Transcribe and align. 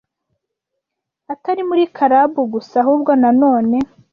atari 1.33 1.61
muri 1.69 1.83
karabu 1.95 2.41
gusa 2.53 2.75
ahubwo 2.83 3.11
nanone 3.21 3.77